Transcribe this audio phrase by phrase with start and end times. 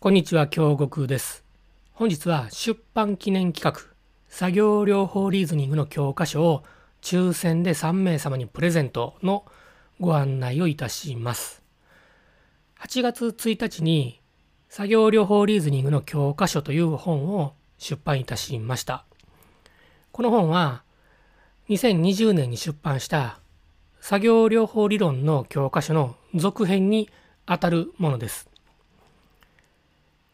[0.00, 1.42] こんにちは、京極です。
[1.92, 3.82] 本日は出版記念企画、
[4.28, 6.62] 作業療法リーズニングの教科書を
[7.02, 9.44] 抽選で3名様にプレゼントの
[9.98, 11.64] ご案内をいたします。
[12.78, 14.20] 8月1日に
[14.68, 19.04] 作業療法リーズニングの教科書という本を出版いたしました。
[20.12, 20.84] この本は
[21.70, 23.40] 2020年に出版した
[24.00, 27.10] 作業療法理論の教科書の続編に
[27.46, 28.48] あたるものです。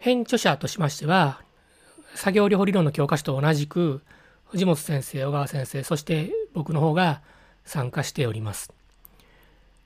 [0.05, 1.41] 編著者としましては、
[2.15, 4.03] 作業療法理論の教科書と同じく、
[4.51, 7.23] 藤本先生、小川先生、そして僕の方が
[7.65, 8.71] 参加しております。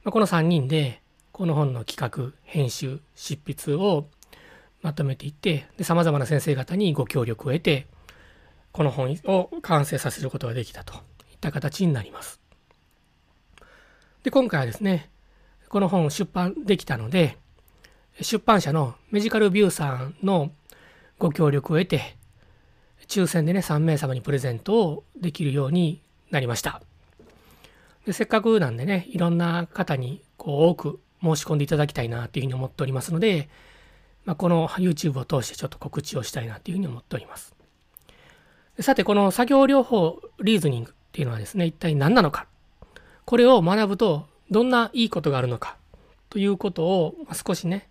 [0.02, 1.00] まこの3人で、
[1.30, 4.09] この本の企画、編集、執筆を
[4.82, 7.87] まとめていって、さまざまな先生方にご協力を得て、
[8.73, 11.00] この本を完成させることができたといっ
[11.40, 12.40] た形になります。
[14.24, 15.10] で、今回はですね、
[15.68, 17.38] この本を出版できたので、
[18.20, 20.50] 出版社のメジカルビューさんの
[21.18, 22.16] ご協力を得て、
[23.06, 26.82] 抽選でね、3名様にプレゼントをできるようになりました。
[28.06, 33.48] でせっかくなんでね、いろんな方にこう多く申し込んでいただきたいなというふうに思っておりますので、
[34.24, 37.54] まあ、この YouTube を通してちょっと告知をしたいなというふうに思っております。
[38.80, 42.46] さて、この作業療法リーズニングっていうのはですね、一体何なのか。
[43.24, 45.76] これを学ぶとどんないいことがあるのか
[46.30, 47.88] ということを少しね、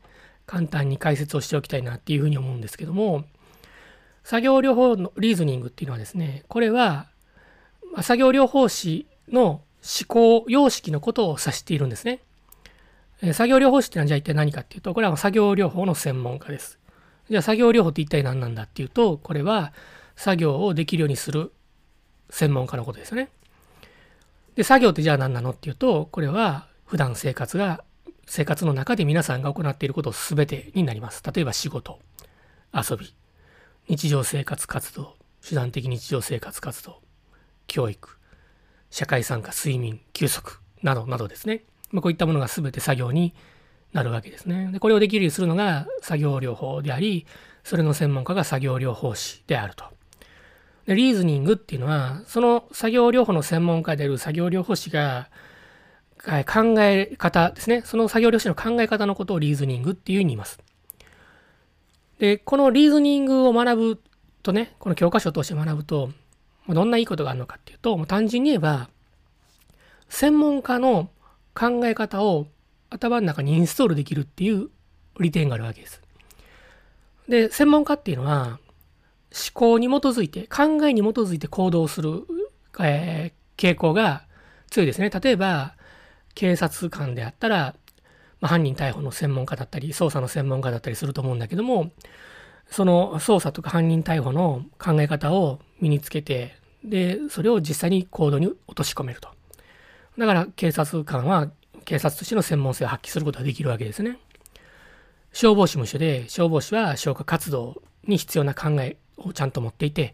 [0.48, 3.26] 簡単に解説をしておきたいなっていうふうに思うんですけども、
[4.24, 7.08] 作業療法のリーズニングっていうのはですね、これは、
[8.02, 12.22] 作業療法士の思考様式のことを指しているんですね。
[13.34, 16.80] 作業療法士ってのはじゃあ一体何かっていうと、これは作業療法の専門家です。
[17.30, 19.74] じゃあ作業療法って一体何なんだっていうと、これは
[20.16, 21.52] 作業をできるようにする
[22.30, 23.30] 専門家のことですよね。
[24.56, 27.84] で、作業ってじゃあ何なのっていうと、これは普段生活が
[28.28, 31.24] 生活の中で皆さんが行っていること全てになります。
[31.34, 32.00] 例えば仕事、
[32.74, 33.16] 遊び、
[33.88, 35.16] 日常生活活動、
[35.48, 37.02] 手段的日常生活活動、
[37.68, 38.18] 教育、
[38.92, 41.64] 社会参加、睡眠、休息などなどですね。
[41.92, 43.34] まあ、こういったものが全て作業に
[43.94, 44.70] なるわけですね。
[44.74, 47.26] でこれをできるようにするのが作業療法であり、
[47.64, 49.86] それの専門家が作業療法士であると。
[50.86, 55.30] でリーズニングっていうのは、その作業療法の専門家である作業療法士が
[56.28, 57.82] はい考え方ですね。
[57.86, 60.60] その作業療士の考え方のことをリーズニングっていうふうに言います。
[62.20, 64.02] で、このリーズニングを学ぶ
[64.44, 66.12] とね、この教科書を通して学ぶと、
[66.68, 68.90] どんないいことがあるのかっていうと、もう単純に言えば、
[70.10, 71.10] 専門家の
[71.54, 72.48] 考え方を
[72.90, 74.70] 頭の中にインストールできるっていう
[75.22, 76.02] 利点があるわけです。
[77.30, 78.60] で、専門家っていうのは、
[79.32, 82.26] 思考に基づいて、考えに基づいて行動する、
[82.82, 84.22] えー傾向が
[84.70, 85.10] 強いですね。
[85.10, 85.74] 例えば、
[86.38, 87.74] 警察官であったら、
[88.42, 91.90] まあ、犯人逮捕の専門家だったり、捜査の専門家だったりすると思うんだけども、
[92.70, 99.30] その捜査とか犯人逮捕の考え方を身につけて、で、それを実際に行動に落とし込めると。
[100.20, 101.50] だから警察官は
[101.86, 104.20] 警察としての専門性を発揮することができるわけですね。
[105.34, 110.14] 消防士も一緒で、消防士は消火活動に必要な考えをちゃんと持っていて、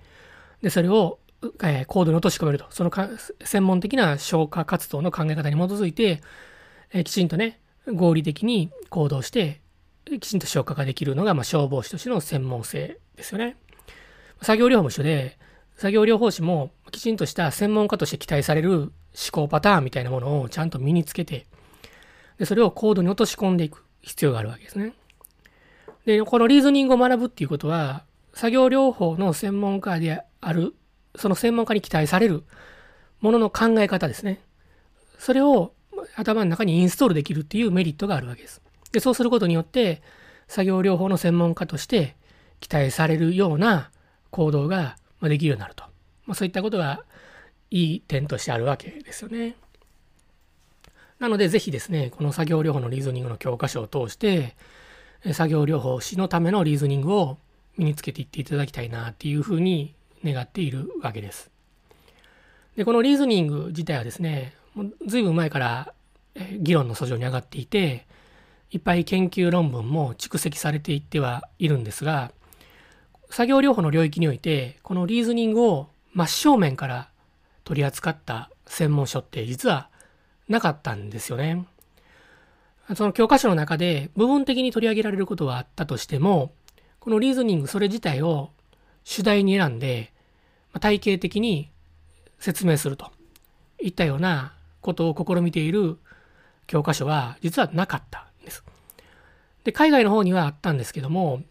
[0.61, 1.19] で、それを
[1.63, 2.65] えー行動に落とし込めると。
[2.69, 3.09] そのか
[3.43, 6.21] 専門的な消火活動の考え方に基づいて、
[6.93, 9.61] えきちんとね、合理的に行動して、
[10.05, 13.57] きちんと消火ができるのが、まあ、消防士としての専門性ですよね。
[14.41, 15.37] 作業療法も一緒で、
[15.77, 18.91] 作業療法士もきちんとした専門家として期待される思
[19.31, 21.45] 考パターンみたいなものをちゃんと身につけて、
[22.37, 24.93] でそれを行動に落とし込んでいく必要があるわけですね。
[26.05, 30.75] で、このリーズニングを学ぶっていうことは、作業療法の専門家である、
[31.16, 32.44] その専門家に期待される
[33.22, 34.41] ものの考え方ですね。
[35.19, 35.74] それを
[36.16, 38.62] 頭の中にインストールできるっていうメリットがあるわけです。
[38.91, 40.02] で、そうすることによって、
[40.47, 42.16] 作業療法の専門家として
[42.59, 43.90] 期待されるような
[44.29, 45.84] 行動がまあできるようになると。
[46.25, 47.03] まあ、そういったことが
[47.72, 49.56] いい点としてあるわけですよね。
[51.19, 54.56] なので、ぜひですね、この作業療法のリーズニングの教科書を通して、
[55.23, 57.37] え作業療法士のためのリーズニングを
[57.78, 61.52] 身につけていっていただきたいなっていうふうに願っているわけです。
[62.75, 65.93] で、このリーズニング自体はですね、もう随分前から
[66.35, 68.05] え議論の訴状に上がっていて、
[68.72, 72.31] いっぱい研究論文も蓄積されていってはいるんですが、
[73.29, 77.09] 作業療法の領域において、このリーズニングを真正面から
[77.64, 79.90] 取り扱った専門書って実は
[80.47, 81.66] なかったんですよね。
[82.96, 86.52] その教科書の中で部分的に取り上げられることはあったとしても、
[86.99, 88.49] このリーズニングそれ自体を
[89.03, 90.12] 主題に選んで、
[90.79, 91.72] 体系的に
[92.40, 93.11] 説明すると
[93.81, 95.97] いったようなことを試みている
[96.67, 98.64] 教科書は実はなかったんです。
[99.64, 101.41] で、海外の方にはあったんですけども、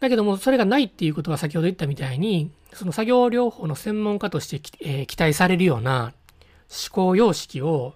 [0.00, 6.12] だけども、それがないっていうことは先ほど言ったみたいに、その作業療法の専門家として、えー、期待されるような
[6.68, 7.94] 思考様式を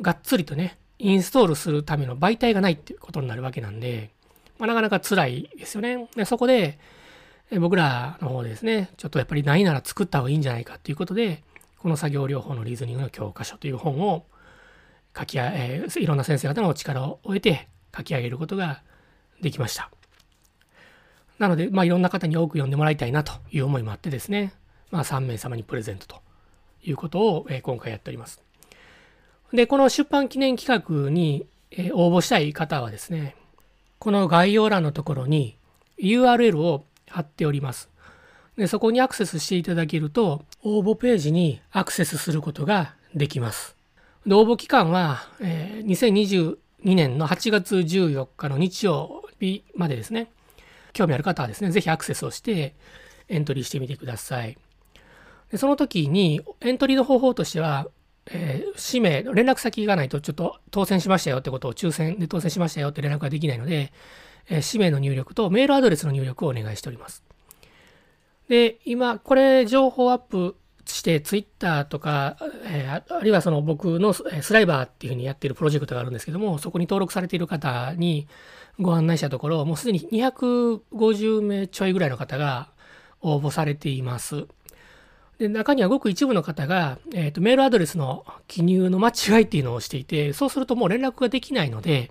[0.00, 4.10] がっつりとね、インストールするための媒体がないっていうことになるわけなんで、
[4.58, 6.08] まあ、なかなか辛いですよね。
[6.14, 6.78] でそこで、
[7.58, 11.42] 僕らの方でですね、ちょっとやっぱりないなら作った方がいいんじゃないかっていうことで、
[11.78, 14.24] この作業療法のリーズニングの教科書という本を
[15.18, 18.82] 書きあ、えー、いろんな先生方のお力を得て書き上げることが
[19.40, 19.90] できました。
[21.38, 24.52] なので、まあ、いろんな方に多く読んでもらいたいなという思いもあってですね、
[24.90, 26.20] まあ、3名様にプレゼントと
[26.84, 28.42] いうことを、えー、今回やっております。
[29.52, 33.34] で、この出版記念企画に、えー、応募したい方はですね、
[33.98, 35.56] この概要欄のところに
[35.98, 37.90] URL を貼っております。
[38.56, 43.76] でそこにアクセスしていただけると、応募ページにアクセスすることができます。
[44.26, 50.30] で応募期間は、えー、2022年の8月14日の日曜日までですね。
[50.92, 52.74] 興味ある方はですね、ぜひアクセスをして
[53.28, 54.58] エントリーしてみてください。
[55.50, 57.88] でその時にエントリーの方法としては、
[58.30, 63.92] えー、氏名、連絡先がないとちょっと当選しましたよってことを抽選で当選しましたよって連絡ができないので、
[64.48, 67.22] え、氏名の入力とメールアドレスの入力をお願いしております。
[68.48, 70.56] で、今、これ情報アップ
[70.86, 78.26] して、ツイッターとか、えー、あるいはその僕のスライバーっていうふうにやってるプロジェクトがあるんですけども、そこに登録されている方に
[78.80, 82.68] ご案内したところ、もうすでに250名ちょいぐらいの方が
[83.20, 84.46] 応募されています。
[85.38, 92.10] で中にはごく一部の方が、えーと、メールアドレスの記入の間違いっていうのをしていて、そうするともう連絡ができないので、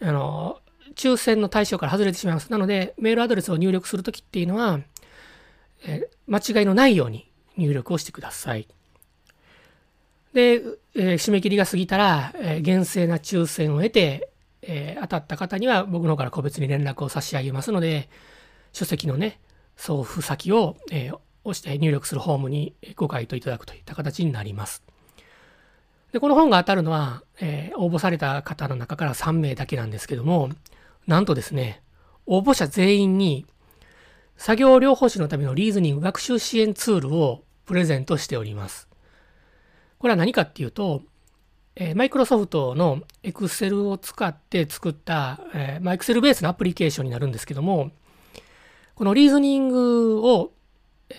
[0.00, 0.60] あの、
[0.94, 2.50] 抽選の対象から外れてしまいます。
[2.50, 4.80] なので、メールアドレスを入力するときっていうのは、
[5.86, 8.66] えー、間違いのないように入力をしてください。
[10.32, 10.62] で、
[10.94, 14.30] えー、締め切りが過ぎたら、えー、厳正な抽選を得て、
[14.60, 18.08] え当たった方には僕の方から個別に連絡を差し上げますので、
[18.72, 19.40] 書籍のね、
[19.76, 21.12] 送付先を、え
[21.44, 24.82] 押して入力するフォームにご回答いただくといった形になります。
[26.12, 30.50] で、この本が当たるのは、え、応募された方の中から3名だけなんですけども、
[31.08, 31.82] なんとですね、
[32.26, 33.46] 応募者全員に
[34.36, 38.88] 作業療法士のためのリーズニング学習支援ツールをプレゼントしております。
[39.98, 41.02] これは何かっていうと、
[41.76, 47.90] えー、マイクロソフトの Excel を使って作った、えー、まあ、Excel ベースのアプリケーションになるんですけども、
[48.94, 50.52] このリーズニングを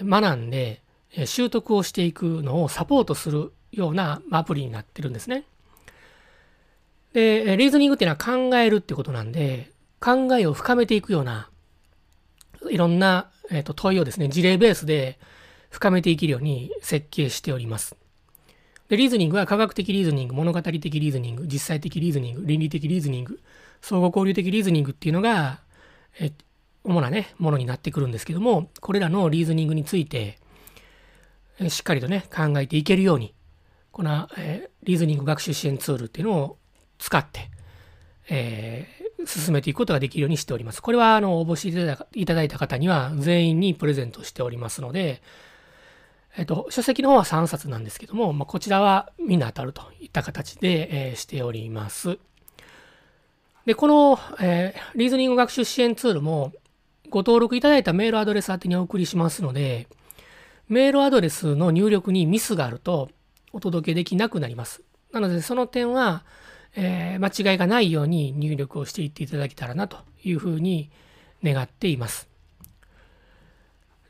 [0.04, 0.84] 学んで
[1.26, 5.46] 習得をしていくのをサポートするようなアプリになってるんですね。
[7.14, 11.50] で、リーズニングっていうのは考えるってことなんで、考えを深めていくような
[12.70, 15.18] いろんな、えー、と問いをですね、事例ベースで
[15.70, 17.96] 深めていけるように設計しております。
[18.90, 23.40] で、リーズニングは科学的リーズニング、物語的リーズニング、実際的リーズニング、倫理的リーズニング、
[23.82, 25.60] 相互交流的リーズニングっていうのが、
[26.20, 26.32] え
[26.84, 30.40] 主なね、ものになってくるんですけども、これらのリーズニングについて、
[31.60, 33.34] えしっかりとね、考えていけるように、
[33.92, 36.58] この、えー、リーズニング学習支援ツールっていうのを
[36.98, 37.52] 使って、
[38.30, 40.82] えー、進めていくことができるようにしております。
[40.82, 45.22] これは、あの、応募していただいた方には全員にプレゼントしておりますので、
[46.38, 52.20] えっ、と、書籍の方は3冊なんですけども、まあ、こちらはみんな当たるといった形で、えー、しております。
[53.66, 56.54] で、この、えー、リーズニング学習支援ツールも、
[57.10, 59.88] ご登録いただいたメールアドレス宛てにお送りしますので、
[60.68, 63.10] メールアドレスの入力にミスがあると
[63.52, 64.84] お届けできなくなります。
[65.12, 66.24] なので、その点は、
[66.76, 70.90] えー、間違いがないように入力をしていっていただけたらなというふうに
[71.44, 72.30] 願っています。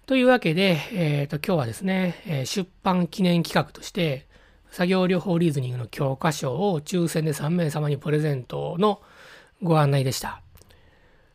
[0.06, 4.26] というわけで、えーと、今日はですね、え出版記念企画として、
[4.72, 9.02] 作業療法リーズニングの教科書を抽選で3名様にプレゼントの
[9.62, 10.42] ご案内でした。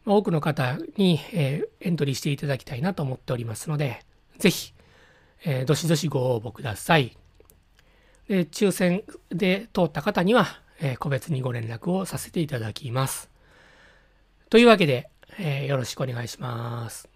[0.06, 4.00] 多くの方に、えー、エントリーしていただきたいなと思っておりますので、
[4.38, 4.72] ぜひ、
[5.44, 7.16] えー、どしどしご応募ください。
[8.28, 13.30] で抽選で通った方には、え、個別にご連絡をさせていただきます。
[14.50, 17.13] というわけで、え、よろしくお願いします。